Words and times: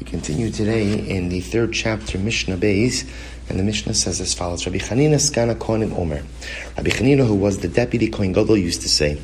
We 0.00 0.06
continue 0.06 0.50
today 0.50 0.98
in 1.10 1.28
the 1.28 1.42
third 1.42 1.74
chapter, 1.74 2.16
Mishnah 2.16 2.56
Beis, 2.56 3.06
and 3.50 3.58
the 3.58 3.62
Mishnah 3.62 3.92
says 3.92 4.18
as 4.18 4.32
follows: 4.32 4.64
Rabbi 4.64 4.78
Chanina 4.78 5.16
Skana 5.16 5.58
Kohen 5.58 5.92
Omer. 5.92 6.22
Rabbi 6.78 6.88
Chanina, 6.88 7.26
who 7.26 7.34
was 7.34 7.58
the 7.58 7.68
deputy 7.68 8.08
Kohen 8.08 8.32
Gadol, 8.32 8.56
used 8.56 8.80
to 8.80 8.88
say, 8.88 9.18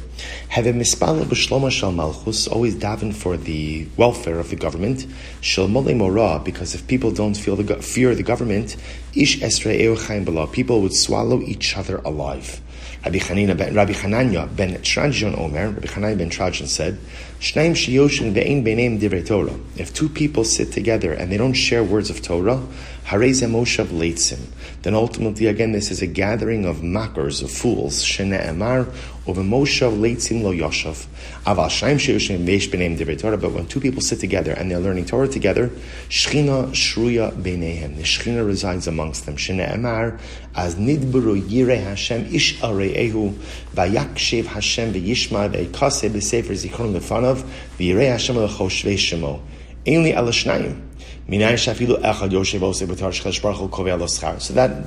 "Have 0.48 0.66
a 0.66 0.74
mispala 0.74 1.24
b'shlomo 1.24 1.70
shal 1.70 1.92
malchus, 1.92 2.46
always 2.46 2.74
daven 2.74 3.14
for 3.14 3.38
the 3.38 3.86
welfare 3.96 4.38
of 4.38 4.50
the 4.50 4.56
government. 4.56 5.06
Shal 5.40 5.66
mora, 5.66 6.42
because 6.44 6.74
if 6.74 6.86
people 6.86 7.10
don't 7.10 7.38
feel 7.38 7.56
the 7.56 7.76
fear 7.76 8.10
of 8.10 8.18
the 8.18 8.22
government, 8.22 8.76
ish 9.14 9.40
esrei 9.40 9.96
chaim 9.96 10.26
people 10.48 10.82
would 10.82 10.94
swallow 10.94 11.40
each 11.40 11.74
other 11.74 12.02
alive." 12.04 12.60
Rabbi 13.04 13.18
Chanina 13.18 13.56
ben 13.56 13.74
Rabbi 13.74 13.92
Hananya 13.92 14.48
ben 14.56 14.74
Teradyon 14.74 15.38
Omer, 15.38 15.68
Rabbi 15.68 15.86
Hananya 15.86 16.18
ben 16.18 16.30
Teradyon 16.30 16.66
said, 16.66 16.98
Shnaim 17.40 17.72
shiyoshin 17.72 18.32
ve'ein 18.32 18.64
beineim 18.64 19.00
divrei 19.00 19.24
Torah. 19.26 19.54
If 19.76 19.94
two 19.94 20.08
people 20.08 20.44
sit 20.44 20.72
together 20.72 21.12
and 21.12 21.30
they 21.30 21.36
don't 21.36 21.52
share 21.52 21.84
words 21.84 22.10
of 22.10 22.22
Torah, 22.22 22.60
harei 23.06 23.30
moshav 23.48 23.86
leitzim. 23.86 24.40
Then 24.82 24.94
ultimately, 24.94 25.46
again, 25.46 25.72
this 25.72 25.90
is 25.90 26.02
a 26.02 26.06
gathering 26.06 26.64
of 26.64 26.82
mockers, 26.82 27.40
of 27.40 27.50
fools. 27.50 28.04
Shene 28.04 28.38
emar 28.40 28.92
over 29.26 29.42
moshav 29.42 29.96
leitzim 29.96 30.42
lo 30.42 30.52
yoshav. 30.52 31.06
Aval 31.44 31.68
Shaim 31.68 31.96
shiyoshin 31.96 32.44
ve'esh 32.44 32.68
beineim 32.68 32.98
divrei 32.98 33.18
Torah. 33.18 33.38
But 33.38 33.52
when 33.52 33.66
two 33.66 33.80
people 33.80 34.02
sit 34.02 34.18
together 34.18 34.52
and 34.52 34.70
they're 34.70 34.80
learning 34.80 35.04
Torah 35.04 35.28
together, 35.28 35.68
shchina 36.08 36.70
shruya 36.70 37.30
beinehem. 37.32 37.96
The 37.96 38.02
shchina 38.02 38.44
resides 38.44 38.88
amongst 38.88 39.26
them. 39.26 39.36
Shene 39.36 39.72
emar 39.72 40.18
as 40.56 40.74
nidburu 40.74 41.40
yirei 41.40 41.82
Hashem 41.82 42.34
ish 42.34 42.58
areehu 42.60 43.34
vayakshev 43.74 44.46
Hashem 44.46 44.92
ve'yishma 44.92 45.52
ve'ikase 45.52 46.10
b'sefer 46.10 46.54
zichron 46.54 46.92
lefanav 46.98 47.44
v'yirei 47.78 48.10
Hashem 48.10 48.36
l'choshvei 48.36 48.94
shemo. 48.94 49.40
Alashnayim. 49.86 50.82
So 51.28 51.32
that 51.38 51.50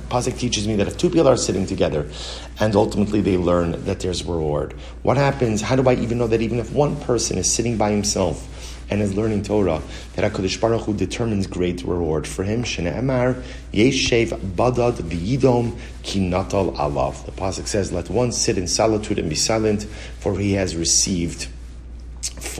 pasuk 0.08 0.38
teaches 0.38 0.66
me 0.66 0.76
that 0.76 0.86
if 0.86 0.96
two 0.96 1.10
people 1.10 1.28
are 1.28 1.36
sitting 1.36 1.66
together 1.66 2.08
and 2.58 2.74
ultimately 2.74 3.20
they 3.20 3.36
learn 3.36 3.84
that 3.84 4.00
there's 4.00 4.24
reward, 4.24 4.72
what 5.02 5.18
happens? 5.18 5.60
How 5.60 5.76
do 5.76 5.86
I 5.86 5.96
even 5.96 6.16
know 6.16 6.26
that 6.28 6.40
even 6.40 6.58
if 6.58 6.72
one 6.72 6.96
person 6.96 7.36
is 7.36 7.52
sitting 7.52 7.76
by 7.76 7.90
himself 7.90 8.46
and 8.88 9.02
is 9.02 9.14
learning 9.14 9.42
Torah, 9.42 9.82
that 10.16 10.32
HaKadosh 10.32 10.58
Baruch 10.58 10.80
Hu 10.82 10.94
determines 10.94 11.46
great 11.46 11.82
reward 11.84 12.26
for 12.26 12.42
him? 12.44 12.64
Badad 12.64 13.10
ki. 16.02 16.30
The 16.30 17.32
pasuk 17.36 17.66
says, 17.66 17.92
"Let 17.92 18.08
one 18.08 18.32
sit 18.32 18.56
in 18.56 18.66
solitude 18.66 19.18
and 19.18 19.28
be 19.28 19.36
silent, 19.36 19.86
for 20.20 20.38
he 20.38 20.54
has 20.54 20.74
received." 20.74 21.48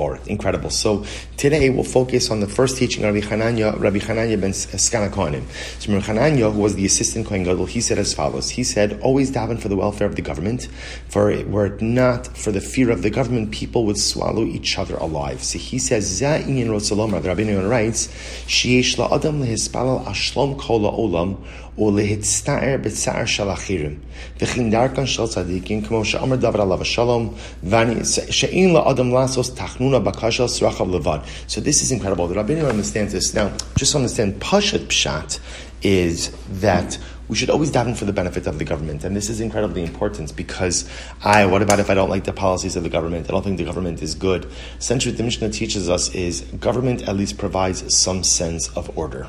for 0.01 0.17
it. 0.17 0.27
Incredible. 0.27 0.71
So 0.71 1.05
today 1.37 1.69
we'll 1.69 1.85
focus 1.85 2.31
on 2.31 2.41
the 2.41 2.47
first 2.47 2.79
teaching 2.79 3.05
of 3.05 3.15
Rabbi 3.15 3.27
Hananya, 3.27 3.79
Rabbi 3.79 3.99
Hananya 3.99 4.41
ben 4.41 4.53
Skana 4.53 5.11
Kohanim. 5.11 5.45
So 5.79 5.93
Rabbi 5.93 6.07
Hananya, 6.07 6.51
who 6.51 6.59
was 6.59 6.75
the 6.75 6.87
assistant 6.87 7.27
Kohen 7.27 7.43
Gadol, 7.43 7.67
he 7.67 7.83
said 7.83 7.99
as 7.99 8.15
follows. 8.15 8.49
He 8.49 8.65
said, 8.65 8.99
always 9.03 9.31
daven 9.31 9.61
for 9.61 9.69
the 9.69 9.77
welfare 9.77 10.07
of 10.07 10.17
the 10.17 10.23
government, 10.23 10.69
for 11.11 11.25
were 11.45 11.67
it 11.67 11.83
not 11.83 12.35
for 12.35 12.51
the 12.51 12.63
fear 12.63 12.91
of 12.91 13.03
the 13.03 13.11
government, 13.11 13.51
people 13.51 13.85
would 13.85 13.99
swallow 13.99 14.45
each 14.45 14.79
other 14.79 14.97
alive. 14.97 15.43
So 15.43 15.59
he 15.59 15.79
says, 15.79 16.23
Za'in 16.23 16.69
rotsalom." 16.69 17.21
the 17.21 17.29
Rabbi 17.29 17.43
Yonah 17.43 17.69
writes, 17.69 18.09
Shiesh 18.47 18.97
la'adam 18.97 19.45
lehispalal 19.45 20.07
ashlom 20.07 20.59
kol 20.59 20.81
olam 20.81 21.45
or 21.77 21.93
lehitzta'er 21.93 22.83
b'tza'er 22.83 23.27
shalachirim. 23.35 23.99
V'chin 24.39 25.07
shal 25.07 25.29
tzadikim, 25.29 25.85
k'mo 25.85 26.05
she'amr 26.05 26.39
davar 26.39 26.61
alav 26.65 26.85
shalom, 26.87 27.37
v'ani 27.63 28.33
she'in 28.33 28.71
la'adam 28.71 29.13
lasos 29.13 29.51
tachnu." 29.55 29.90
Bakasha 29.99 30.47
Srachav 30.47 30.91
Levad. 30.91 31.27
So 31.51 31.61
this 31.61 31.83
is 31.83 31.91
incredible. 31.91 32.29
The 32.29 32.35
Rabbeinu 32.35 32.69
understands 32.69 33.13
this. 33.13 33.33
Now, 33.35 33.57
just 33.77 33.95
understand, 33.95 34.41
Pashat 34.41 34.87
Pshat 34.87 35.41
is 35.83 36.31
that 36.61 36.99
we 37.29 37.37
should 37.37 37.49
always 37.49 37.71
daven 37.71 37.97
for 37.97 38.05
the 38.05 38.13
benefit 38.13 38.49
of 38.49 38.59
the 38.59 38.65
government. 38.65 39.05
And 39.05 39.17
this 39.17 39.31
is 39.31 39.41
incredibly 39.41 39.85
important 39.85 40.35
because 40.37 40.91
I, 41.23 41.47
what 41.47 41.63
about 41.63 41.79
if 41.79 41.89
I 41.89 41.95
don't 41.95 42.11
like 42.11 42.25
the 42.25 42.33
policies 42.33 42.75
of 42.75 42.83
the 42.83 42.89
government? 42.89 43.27
I 43.29 43.33
don't 43.33 43.43
think 43.45 43.57
the 43.57 43.65
government 43.65 44.03
is 44.03 44.15
good. 44.17 44.51
Essentially, 44.79 45.13
what 45.13 45.19
the 45.19 45.25
Mishnah 45.25 45.51
teaches 45.51 45.89
us 45.89 46.13
is 46.13 46.41
government 46.59 47.09
at 47.09 47.15
least 47.15 47.39
provides 47.39 47.97
some 47.97 48.25
sense 48.25 48.69
of 48.77 48.97
order 48.99 49.29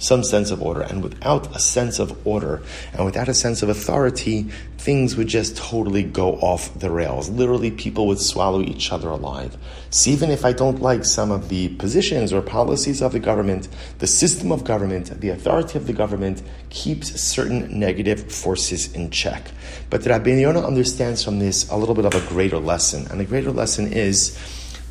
some 0.00 0.24
sense 0.24 0.50
of 0.50 0.60
order. 0.60 0.80
And 0.80 1.02
without 1.04 1.54
a 1.54 1.60
sense 1.60 2.00
of 2.00 2.26
order 2.26 2.62
and 2.92 3.04
without 3.04 3.28
a 3.28 3.34
sense 3.34 3.62
of 3.62 3.68
authority, 3.68 4.50
things 4.78 5.14
would 5.14 5.28
just 5.28 5.56
totally 5.56 6.02
go 6.02 6.32
off 6.36 6.76
the 6.78 6.90
rails. 6.90 7.28
Literally, 7.28 7.70
people 7.70 8.06
would 8.08 8.18
swallow 8.18 8.62
each 8.62 8.90
other 8.90 9.08
alive. 9.08 9.56
So 9.90 10.10
even 10.10 10.30
if 10.30 10.44
I 10.44 10.52
don't 10.52 10.80
like 10.80 11.04
some 11.04 11.30
of 11.30 11.50
the 11.50 11.68
positions 11.76 12.32
or 12.32 12.40
policies 12.40 13.02
of 13.02 13.12
the 13.12 13.20
government, 13.20 13.68
the 13.98 14.06
system 14.06 14.50
of 14.50 14.64
government, 14.64 15.20
the 15.20 15.28
authority 15.28 15.78
of 15.78 15.86
the 15.86 15.92
government 15.92 16.42
keeps 16.70 17.20
certain 17.20 17.78
negative 17.78 18.32
forces 18.32 18.92
in 18.94 19.10
check. 19.10 19.50
But 19.90 20.06
Rabbi 20.06 20.30
Yonah 20.30 20.66
understands 20.66 21.22
from 21.22 21.38
this 21.38 21.68
a 21.70 21.76
little 21.76 21.94
bit 21.94 22.06
of 22.06 22.14
a 22.14 22.26
greater 22.28 22.58
lesson. 22.58 23.06
And 23.10 23.20
the 23.20 23.26
greater 23.26 23.52
lesson 23.52 23.92
is 23.92 24.38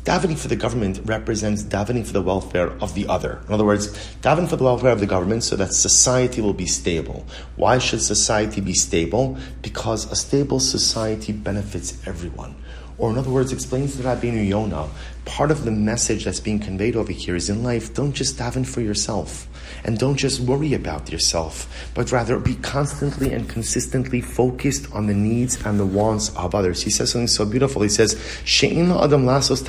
Davening 0.04 0.38
for 0.38 0.48
the 0.48 0.56
government 0.56 0.98
represents 1.04 1.62
davening 1.62 2.06
for 2.06 2.14
the 2.14 2.22
welfare 2.22 2.70
of 2.80 2.94
the 2.94 3.06
other. 3.06 3.42
In 3.46 3.52
other 3.52 3.66
words, 3.66 3.88
davening 4.22 4.48
for 4.48 4.56
the 4.56 4.64
welfare 4.64 4.92
of 4.92 5.00
the 5.00 5.06
government 5.06 5.44
so 5.44 5.56
that 5.56 5.74
society 5.74 6.40
will 6.40 6.54
be 6.54 6.64
stable. 6.64 7.26
Why 7.56 7.76
should 7.78 8.00
society 8.00 8.62
be 8.62 8.72
stable? 8.72 9.36
Because 9.60 10.10
a 10.10 10.16
stable 10.16 10.58
society 10.58 11.32
benefits 11.32 11.98
everyone. 12.06 12.54
Or 13.00 13.10
in 13.10 13.16
other 13.16 13.30
words, 13.30 13.50
explains 13.50 13.96
to 13.96 14.02
Rabbeinu 14.02 14.46
Yonah, 14.46 14.86
part 15.24 15.50
of 15.50 15.64
the 15.64 15.70
message 15.70 16.26
that's 16.26 16.38
being 16.38 16.58
conveyed 16.58 16.96
over 16.96 17.12
here 17.12 17.34
is 17.34 17.48
in 17.48 17.62
life, 17.62 17.94
don't 17.94 18.12
just 18.12 18.36
daven 18.36 18.66
for 18.66 18.82
yourself. 18.82 19.48
And 19.84 19.98
don't 19.98 20.16
just 20.16 20.40
worry 20.40 20.74
about 20.74 21.10
yourself, 21.10 21.90
but 21.94 22.12
rather 22.12 22.38
be 22.38 22.56
constantly 22.56 23.32
and 23.32 23.48
consistently 23.48 24.20
focused 24.20 24.92
on 24.92 25.06
the 25.06 25.14
needs 25.14 25.64
and 25.64 25.80
the 25.80 25.86
wants 25.86 26.28
of 26.36 26.54
others. 26.54 26.82
He 26.82 26.90
says 26.90 27.12
something 27.12 27.26
so 27.26 27.46
beautiful. 27.46 27.80
He 27.80 27.88
says, 27.88 28.20
She'in 28.44 28.90
adam 28.92 29.24
lasos 29.24 29.64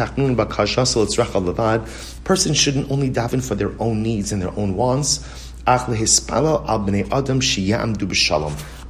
Person 2.25 2.53
shouldn't 2.53 2.91
only 2.91 3.09
daven 3.09 3.47
for 3.47 3.55
their 3.55 3.71
own 3.81 4.03
needs 4.03 4.33
and 4.33 4.41
their 4.41 4.57
own 4.59 4.75
wants, 4.75 5.51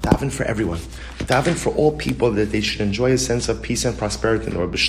Daven 0.02 0.32
for 0.32 0.44
everyone. 0.46 0.80
Daven 1.20 1.56
for 1.56 1.70
all 1.76 1.96
people 1.96 2.32
that 2.32 2.52
they 2.52 2.62
should 2.62 2.82
enjoy 2.82 3.12
a 3.12 3.18
sense 3.18 3.50
of 3.50 3.62
peace 3.62 3.86
and 3.86 3.96
prosperity. 3.96 4.52
Yesh 4.52 4.80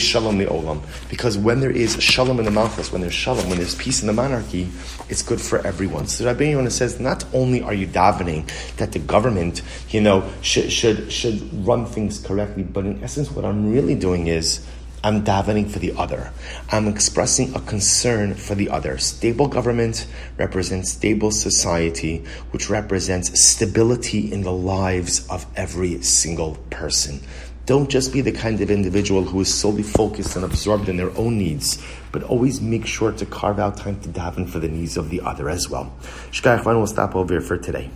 shalom 0.00 0.38
olam. 0.40 0.82
Because 1.08 1.38
when 1.38 1.60
there 1.60 1.70
is 1.70 2.02
shalom 2.02 2.40
in 2.40 2.44
the 2.44 2.50
malchus, 2.50 2.90
when 2.90 3.02
there's 3.02 3.14
shalom, 3.14 3.48
when 3.48 3.58
there's 3.58 3.76
peace 3.76 4.00
in 4.00 4.08
the 4.08 4.12
monarchy, 4.12 4.68
it's 5.08 5.22
good 5.22 5.40
for 5.40 5.64
everyone. 5.64 6.08
So 6.08 6.24
the 6.24 6.30
Rabbi 6.30 6.50
Yonah 6.50 6.70
says, 6.70 6.98
not 6.98 7.24
only 7.32 7.62
are 7.62 7.74
you 7.74 7.86
davening 7.86 8.50
that 8.78 8.90
the 8.90 8.98
government, 8.98 9.62
you 9.90 10.00
know, 10.00 10.28
should, 10.42 10.72
should, 10.72 11.12
should 11.12 11.40
run 11.64 11.86
things 11.86 12.18
correctly, 12.18 12.64
but 12.64 12.84
in 12.84 13.02
essence, 13.04 13.30
what 13.30 13.44
I'm 13.44 13.70
really 13.72 13.94
doing 13.94 14.26
is 14.26 14.66
I'm 15.04 15.24
davening 15.24 15.70
for 15.70 15.78
the 15.78 15.92
other. 15.96 16.32
I'm 16.72 16.88
expressing 16.88 17.54
a 17.54 17.60
concern 17.60 18.34
for 18.34 18.56
the 18.56 18.68
other. 18.68 18.98
Stable 18.98 19.46
government 19.46 20.06
represents 20.36 20.90
stable 20.90 21.30
society, 21.30 22.24
which 22.50 22.68
represents 22.68 23.40
stability 23.40 24.32
in 24.32 24.42
the 24.42 24.52
lives 24.52 25.24
of 25.28 25.46
every 25.54 26.02
single 26.02 26.56
person. 26.70 27.20
Don't 27.64 27.88
just 27.88 28.12
be 28.12 28.22
the 28.22 28.32
kind 28.32 28.60
of 28.60 28.70
individual 28.70 29.22
who 29.22 29.40
is 29.40 29.54
solely 29.54 29.84
focused 29.84 30.34
and 30.34 30.44
absorbed 30.44 30.88
in 30.88 30.96
their 30.96 31.16
own 31.16 31.38
needs, 31.38 31.80
but 32.10 32.24
always 32.24 32.60
make 32.60 32.86
sure 32.86 33.12
to 33.12 33.26
carve 33.26 33.60
out 33.60 33.76
time 33.76 34.00
to 34.00 34.08
daven 34.08 34.48
for 34.48 34.58
the 34.58 34.68
needs 34.68 34.96
of 34.96 35.10
the 35.10 35.20
other 35.20 35.48
as 35.48 35.68
well. 35.68 35.94
Shkayach 36.32 36.64
will 36.64 36.86
stop 36.86 37.14
over 37.14 37.34
here 37.34 37.40
for 37.40 37.58
today. 37.58 37.90